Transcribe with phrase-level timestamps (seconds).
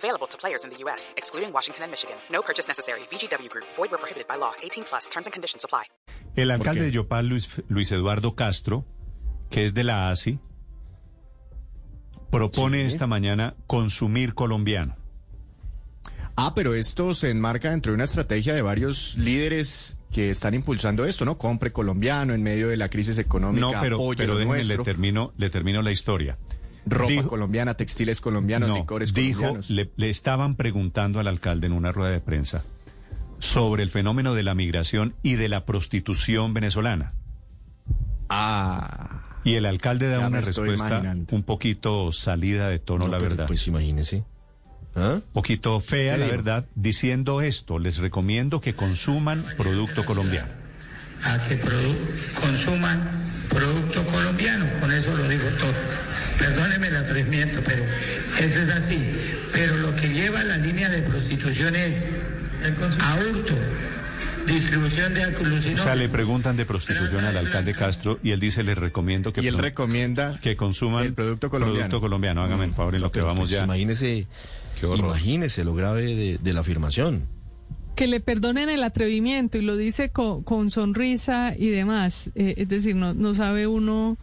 [0.00, 2.16] Available to players in the U.S., excluding Washington and Michigan.
[2.32, 3.00] No purchase necessary.
[3.10, 3.66] VGW Group.
[3.76, 4.52] Void where prohibited by law.
[4.62, 5.10] 18 plus.
[5.10, 5.84] Terms and conditions apply.
[6.36, 8.86] El alcalde de Yopal, Luis, Luis Eduardo Castro,
[9.50, 10.38] que es de la ASI,
[12.30, 14.96] propone esta mañana consumir colombiano.
[16.36, 21.04] Ah, pero esto se enmarca dentro de una estrategia de varios líderes que están impulsando
[21.04, 21.36] esto, ¿no?
[21.36, 23.66] Compre colombiano en medio de la crisis económica.
[23.66, 26.38] No, pero, apoye pero lo déjenme, le termino, le termino la historia.
[26.86, 29.70] Ropa Dijo- colombiana, textiles colombianos, No, licores dijo, colombianos.
[29.70, 32.64] le, le estaban preguntando al alcalde en una rueda de prensa
[33.38, 37.12] sobre el fenómeno de la migración y de la prostitución venezolana.
[38.28, 41.34] Ah, Y el alcalde da una respuesta imaginando.
[41.34, 43.46] un poquito salida de tono, No, la pero, verdad.
[43.46, 44.24] Pues imagínese.
[44.96, 45.20] ¿Ah?
[45.32, 50.48] poquito fea, ¿Qué la verdad, diciendo esto, les recomiendo que consuman producto colombiano.
[51.22, 53.00] a que produ- consuman
[53.48, 54.64] producto colombiano.
[54.80, 55.28] Con eso lo
[57.64, 57.84] pero
[58.40, 58.98] eso es así.
[59.52, 62.06] Pero lo que lleva la línea de prostitución es
[63.00, 63.54] a hurto,
[64.46, 65.80] distribución de O alucinógenos.
[65.80, 69.46] sea, le preguntan de prostitución al alcalde Castro y él dice, les recomiendo que, y
[69.46, 71.78] él recomienda que consuman el producto colombiano.
[71.88, 72.42] producto colombiano.
[72.42, 73.64] Hágame el favor en lo que vamos pues, ya.
[73.64, 74.26] Imagínese,
[74.82, 77.26] imagínese lo grave de, de la afirmación.
[77.96, 82.30] que le perdonen el atrevimiento y lo dice con, con sonrisa y demás.
[82.34, 84.16] Eh, es decir, no, no sabe uno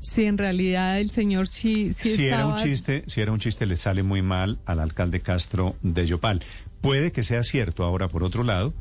[0.00, 3.66] si en realidad el señor sí, sí si era un chiste, si era un chiste,
[3.66, 6.42] le sale muy mal al alcalde Castro de Yopal.
[6.80, 8.72] Puede que sea cierto ahora, por otro lado,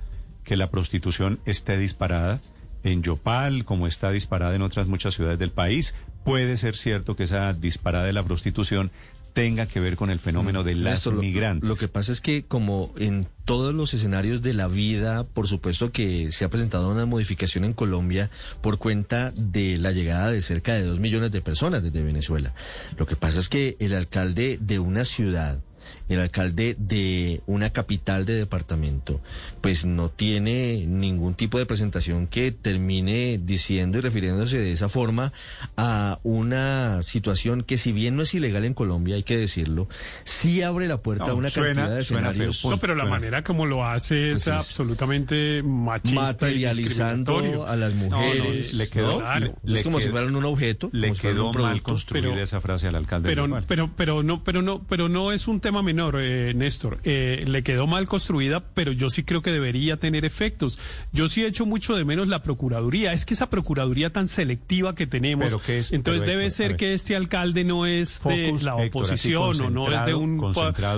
[0.44, 2.40] que la prostitución esté disparada
[2.84, 5.94] en Yopal, como está disparada en otras muchas ciudades del país.
[6.24, 8.92] Puede ser cierto que esa disparada de la prostitución
[9.40, 11.68] tenga que ver con el fenómeno de las lo- migrantes.
[11.68, 15.92] Lo que pasa es que como en todos los escenarios de la vida, por supuesto
[15.92, 18.30] que se ha presentado una modificación en Colombia
[18.62, 22.54] por cuenta de la llegada de cerca de dos millones de personas desde Venezuela.
[22.98, 25.60] Lo que pasa es que el alcalde de una ciudad
[26.10, 29.22] el alcalde de una capital de departamento,
[29.62, 35.32] pues no tiene ningún tipo de presentación que termine diciendo y refiriéndose de esa forma
[35.78, 39.88] a una situación que si bien no es ilegal en Colombia, hay que decirlo,
[40.24, 42.72] sí abre la puerta No, a una suena- cantidad de suena escenarios feo.
[42.72, 47.76] No, pero la Suena- manera como lo hace es, Pues es absolutamente machista materializando a
[47.76, 48.74] las mujeres.
[48.74, 49.18] le quedó- ¿no?
[49.20, 49.56] Claro.
[49.64, 50.90] le es como si quedó- fueran un objeto.
[50.92, 51.84] Le si quedó un mal producto.
[51.92, 55.32] construida pero- esa frase al alcalde de Pero, pero, pero no, pero no, pero no
[55.32, 57.00] es un tema menor, eh, Néstor.
[57.04, 60.80] Eh, le quedó mal construida, pero yo sí creo que debería tener efectos.
[61.12, 63.14] Yo sí echo mucho de menos la procuraduría.
[63.14, 65.92] Es que esa procuraduría tan selectiva que tenemos, Pero ¿qué es?
[65.92, 69.70] entonces Pero, debe Héctor, ser que este alcalde no es de la Héctor, oposición o
[69.70, 70.54] no es de un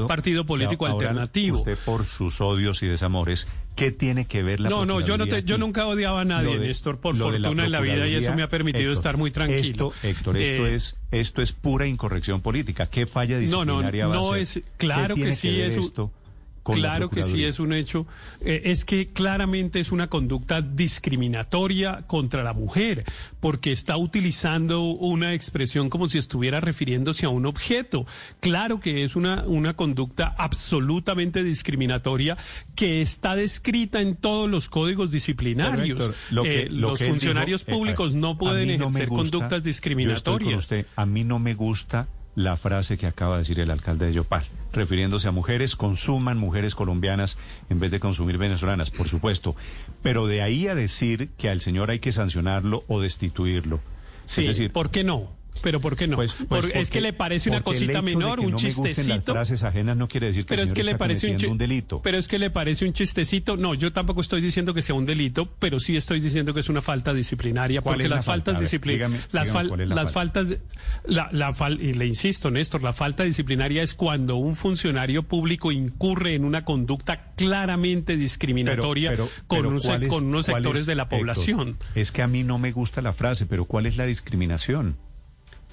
[0.07, 1.57] partido político ahora alternativo.
[1.57, 5.28] Usted por sus odios y desamores, ¿qué tiene que ver la No, no, yo no
[5.28, 8.34] te- yo nunca odiaba a nadie, de- Néstor, por fortuna en la vida, y eso
[8.36, 9.94] me ha permitido Héctor, estar muy tranquilo.
[9.94, 12.88] Esto, Héctor, esto Eh, es esto es pura incorrección política.
[12.88, 14.42] ¿Qué falla No, no, disciplinaria a no ser?
[14.42, 16.21] es, claro ¿Qué que sí es esto la
[16.63, 18.05] Claro que sí es un hecho.
[18.41, 23.03] Eh, es que claramente es una conducta discriminatoria contra la mujer,
[23.39, 28.05] porque está utilizando una expresión como si estuviera refiriéndose a un objeto.
[28.39, 32.38] Claro que es una, una conducta absolutamente discriminatoria
[32.75, 35.97] que está descrita en todos los códigos disciplinarios.
[35.99, 39.09] Pero, Héctor, lo que- Eh, lo los que funcionarios dijo, públicos no pueden no ejercer
[39.09, 40.59] gusta- conductas Yo estoy con discriminatorias.
[40.59, 40.85] usted.
[40.95, 44.46] A mí no me gusta la frase que acaba de decir el alcalde de Yopal,
[44.72, 47.38] refiriéndose a mujeres, consuman mujeres colombianas
[47.69, 49.56] en vez de consumir venezolanas, por supuesto.
[50.02, 53.80] Pero de ahí a decir que al señor hay que sancionarlo o destituirlo.
[54.25, 55.30] Sí, es decir, ¿por qué no?
[55.62, 56.16] Pero ¿por qué no?
[56.16, 58.62] pues- pues Por- es porque- que le parece una porque cosita menor, un no las
[58.62, 59.34] chistecito.
[59.34, 62.01] frases ajenas no quiere decir que Pero el es que le parece un, delito.
[62.01, 63.57] Pero es que le parece un chistecito.
[63.57, 66.69] No, yo tampoco estoy diciendo que sea un delito, pero sí estoy diciendo que es
[66.69, 68.52] una falta disciplinaria, ¿Cuál porque la las falta?
[68.53, 70.41] faltas disciplinarias, las, fal- la las falta.
[70.41, 70.61] faltas, de-
[71.05, 75.72] la, la fal- y le insisto, Néstor, la falta disciplinaria es cuando un funcionario público
[75.72, 80.46] incurre en una conducta claramente discriminatoria Pero- con, pero un se- ¿cuál es- con unos
[80.47, 81.20] sectores es, de la Héctor?
[81.20, 81.78] población.
[81.93, 84.96] Es que a mí no me gusta la frase, pero ¿cuál es la discriminación?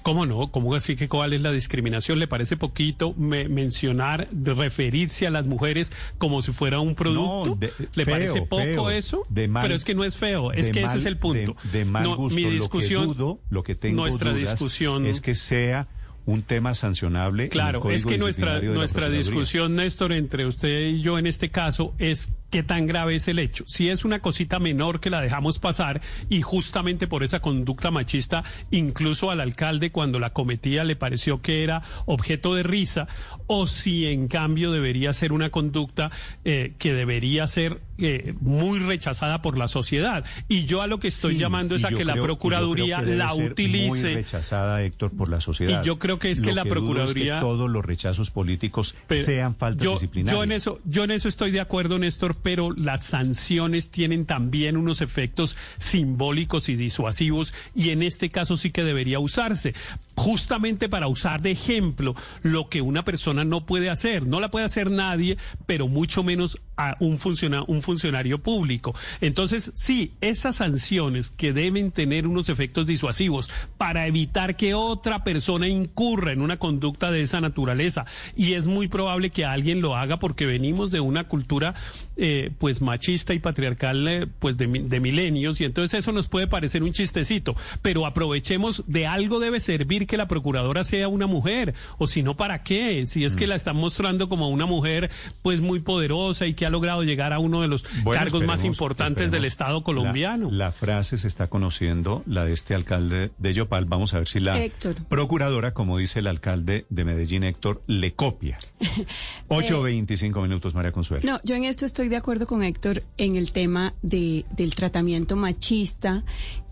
[0.09, 0.47] ¿Cómo no?
[0.51, 2.17] ¿Cómo así que cuál es la discriminación?
[2.17, 7.49] ¿Le parece poquito me- mencionar, referirse a las mujeres como si fuera un producto?
[7.51, 9.25] No, de- ¿Le feo, parece poco feo, eso?
[9.29, 11.55] de mal- Pero es que no es feo, es que ese es el punto.
[11.71, 12.35] De, de mal No, gusto.
[12.35, 15.87] mi Lo que discusión, dudo, lo que tengo nuestra dudas discusión es que sea
[16.25, 17.49] un tema sancionable.
[17.49, 22.31] Claro, es que nuestra, nuestra discusión, Néstor, entre usted y yo en este caso es
[22.49, 23.63] qué tan grave es el hecho.
[23.67, 28.43] Si es una cosita menor que la dejamos pasar y justamente por esa conducta machista,
[28.71, 33.07] incluso al alcalde cuando la cometía le pareció que era objeto de risa,
[33.47, 36.11] o si en cambio debería ser una conducta
[36.45, 40.23] eh, que debería ser eh, muy rechazada por la sociedad.
[40.47, 43.29] Y yo a lo que estoy Sí, llamando es a que la Procuraduría que la
[43.29, 44.13] ser Muy utilice.
[44.15, 45.81] rechazada, Héctor, por la sociedad.
[45.83, 49.25] Y yo creo que es que la dudo es Procuraduría- todos los rechazos políticos Pero
[49.25, 50.37] sean faltas yo, disciplinarias.
[50.37, 54.77] Yo en eso, yo en eso estoy de acuerdo, Néstor, pero las sanciones tienen también
[54.77, 59.73] unos efectos simbólicos y disuasivos y en este caso sí que debería usarse,
[60.19, 62.13] justamente para usar de ejemplo
[62.43, 64.27] lo que una persona no puede hacer.
[64.27, 68.93] No la puede hacer nadie, pero mucho menos a un, funciona- un funcionario público.
[69.21, 75.67] Entonces, sí, esas sanciones que deben tener unos efectos disuasivos para evitar que otra persona
[75.67, 78.05] incurra en una conducta de esa naturaleza.
[78.35, 81.75] Y es muy probable que alguien lo haga porque venimos de una cultura
[82.17, 86.47] eh, pues machista y patriarcal eh, pues de, de milenios y entonces eso nos puede
[86.47, 91.73] parecer un chistecito, pero aprovechemos de algo debe servir que la procuradora sea una mujer
[91.99, 93.49] o si no para qué, si es que Mm.
[93.49, 95.09] la están mostrando como una mujer
[95.41, 98.59] pues muy poderosa y que ha logrado llegar a uno de los Bueno, cargos más
[98.59, 99.45] esperemos, importantes del.
[99.45, 100.49] Estado colombiano.
[100.51, 103.85] La, la frase se está conociendo, la de este alcalde de Yopal.
[103.85, 104.95] Vamos a ver si la Héctor.
[105.07, 108.57] procuradora, como dice el alcalde de Medellín, Héctor, le copia.
[109.49, 111.23] 8.25 minutos, María Consuelo.
[111.25, 115.35] No, yo en esto estoy de acuerdo con Héctor en el tema de, del tratamiento
[115.35, 116.23] machista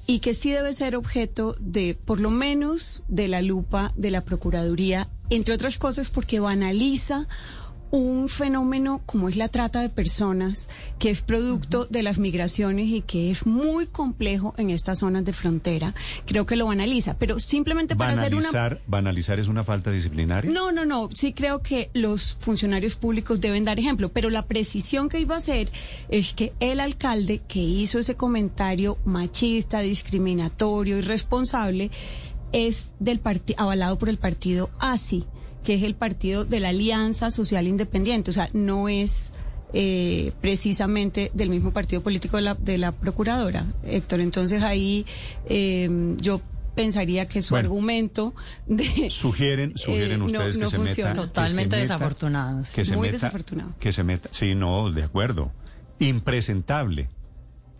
[0.07, 4.21] y que sí debe ser objeto de, por lo menos, de la lupa de la
[4.21, 7.27] Procuraduría, entre otras cosas porque banaliza
[7.91, 10.69] un fenómeno como es la trata de personas,
[10.99, 15.33] que es producto de las migraciones y que es muy complejo en estas zonas de
[15.33, 15.95] frontera.
[16.25, 18.51] Creo que lo banaliza, pero simplemente para hacer una...
[18.51, 20.51] Banalizar, banalizar es una falta disciplinaria.
[20.51, 21.09] No, no, no.
[21.13, 25.39] Sí creo que los funcionarios públicos deben dar ejemplo, pero la precisión que iba a
[25.39, 25.69] hacer
[26.09, 31.91] es que el alcalde que hizo ese comentario machista, discriminatorio, irresponsable,
[32.51, 35.25] es del parti- avalado por el partido ASI,
[35.67, 38.31] que es el partido de la Alianza Social Independiente.
[38.31, 39.33] O sea, no es
[39.73, 44.21] eh, precisamente del mismo partido político de la, de la procuradora, Héctor.
[44.21, 45.05] Entonces ahí
[45.49, 45.89] eh,
[46.21, 46.39] yo
[46.73, 47.67] pensaría que su Bueno.
[47.67, 48.33] argumento
[48.65, 51.09] de Sugieren, sugieren eh, no- ustedes no que se funciona.
[51.09, 51.21] meta.
[51.23, 52.75] que Totalmente se meta- desafortunado, sí.
[52.77, 53.73] Que se Muy meta- desafortunado.
[53.77, 54.29] Que se meta.
[54.31, 55.51] Sí, no, de acuerdo.
[55.99, 57.09] Impresentable.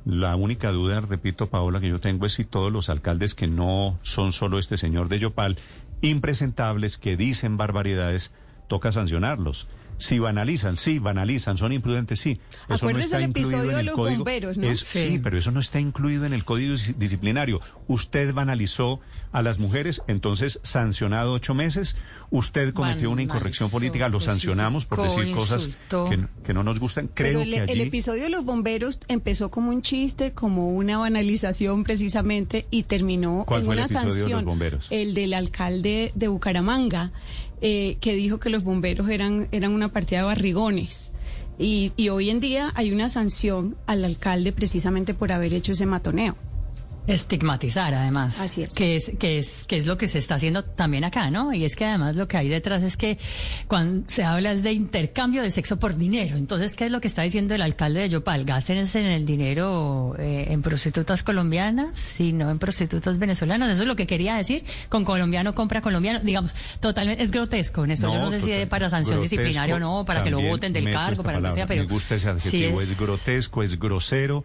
[0.08, 4.00] La única duda, repito, Paola, que yo tengo es si todos los alcaldes que no
[4.04, 5.58] son solo este señor de Yopal,
[6.02, 8.32] impresentables, que dicen barbaridades,
[8.70, 9.68] toca sancionarlos.
[10.00, 12.40] Si banalizan, sí, banalizan, son imprudentes, sí.
[12.66, 14.18] Eso Acuérdese está el episodio de los código.
[14.18, 14.68] bomberos, ¿no?
[14.70, 15.08] Es- sí.
[15.08, 15.20] Sí.
[15.24, 17.62] pero eso no está incluido en el código dis- disciplinario.
[17.88, 19.00] Usted banalizó
[19.32, 21.98] a las mujeres, entonces sancionado ocho meses.
[22.30, 26.80] Usted cometió una incorrección política, lo sancionamos por decir cosas que, no- que no nos
[26.80, 27.08] gustan.
[27.14, 27.72] Creo Pero el, que allí...
[27.74, 33.46] el episodio de los bomberos empezó como un chiste, como una banalización precisamente, y terminó
[33.48, 34.46] ¿Cuál en fue el una episodio de los sanción.
[34.46, 34.88] bomberos?
[34.92, 37.12] El del alcalde de Bucaramanga,
[37.62, 41.12] eh, que dijo que los bomberos eran, eran una partida de barrigones.
[41.60, 45.86] Y, y hoy en día hay una sanción al alcalde precisamente por haber hecho ese
[45.86, 46.36] matoneo.
[47.08, 48.40] Estigmatizar, además.
[48.42, 48.74] Así es.
[48.74, 51.54] Que es, que es, que es lo que se está haciendo también acá, ¿no?
[51.54, 53.18] Y es que además lo que hay detrás es que
[53.68, 56.36] cuando se habla es de intercambio de sexo por dinero.
[56.36, 58.44] Entonces, ¿qué es lo que está diciendo el alcalde de Yopal?
[58.44, 63.70] Gástense en el dinero eh, en prostitutas colombianas y no en prostitutas venezolanas.
[63.70, 64.66] Eso es lo que quería decir.
[64.90, 66.20] Con colombiano compra colombiano.
[66.20, 68.12] Digamos, totalmente, es grotesco, Néstor.
[68.12, 70.74] Yo no sé si es para sanción grotesco, disciplinaria o no, para que lo voten
[70.74, 71.84] del cargo, para lo que sea, pero.
[71.84, 73.00] Me gusta ese sí adjetivo, es...
[73.00, 74.44] grotesco, es grosero,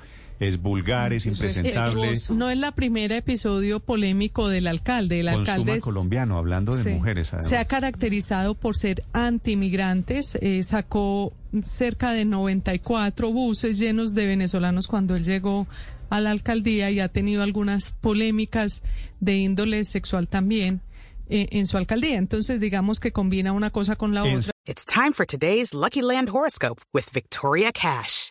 [0.48, 2.12] es vulgar, es impresentable.
[2.34, 5.20] No es la primera episodio polémico del alcalde.
[5.20, 6.88] El alcalde es- colombiano, hablando de Sí.
[6.90, 7.28] mujeres.
[7.32, 7.48] además.
[7.48, 10.36] Se ha caracterizado por ser antimigrantes.
[10.40, 11.32] eh, sacó
[11.62, 15.66] cerca de 94 buses llenos de venezolanos cuando él llegó
[16.10, 18.82] a la alcaldía y ha tenido algunas polémicas
[19.20, 20.80] de índole sexual también
[21.28, 22.18] eh, en su alcaldía.
[22.18, 24.50] Entonces, digamos que combina una cosa con la otra.
[24.66, 28.30] It's time for today's Lucky Land horoscope with Victoria Cash.